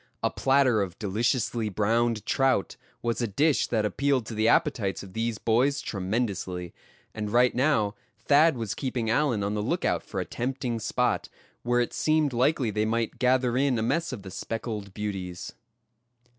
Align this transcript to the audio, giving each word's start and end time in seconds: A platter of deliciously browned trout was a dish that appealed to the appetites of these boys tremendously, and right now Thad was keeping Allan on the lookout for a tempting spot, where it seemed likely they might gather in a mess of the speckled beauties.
A 0.23 0.31
platter 0.31 0.81
of 0.81 0.97
deliciously 0.97 1.69
browned 1.69 2.25
trout 2.25 2.75
was 3.03 3.21
a 3.21 3.27
dish 3.27 3.67
that 3.67 3.85
appealed 3.85 4.25
to 4.25 4.33
the 4.33 4.47
appetites 4.47 5.03
of 5.03 5.13
these 5.13 5.37
boys 5.37 5.79
tremendously, 5.79 6.73
and 7.13 7.29
right 7.29 7.53
now 7.53 7.93
Thad 8.17 8.57
was 8.57 8.73
keeping 8.73 9.11
Allan 9.11 9.43
on 9.43 9.53
the 9.53 9.61
lookout 9.61 10.01
for 10.01 10.19
a 10.19 10.25
tempting 10.25 10.79
spot, 10.79 11.29
where 11.61 11.81
it 11.81 11.93
seemed 11.93 12.33
likely 12.33 12.71
they 12.71 12.83
might 12.83 13.19
gather 13.19 13.55
in 13.55 13.77
a 13.77 13.83
mess 13.83 14.11
of 14.11 14.23
the 14.23 14.31
speckled 14.31 14.91
beauties. 14.95 15.53